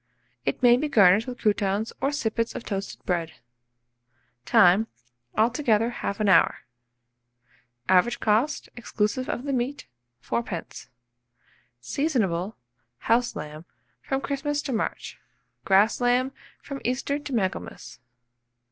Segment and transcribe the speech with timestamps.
[0.45, 3.33] It may be garnished with croutons or sippets of toasted bread.
[4.45, 4.87] Time.
[5.37, 6.61] Altogether 1/2 hour.
[7.87, 9.85] Average cost, exclusive of the meat,
[10.25, 10.87] 4d.
[11.81, 12.55] Seasonable,
[12.97, 13.65] house lamb,
[14.01, 15.19] from Christmas to March;
[15.65, 16.31] grass lamb,
[16.63, 17.99] from Easter to Michaelmas.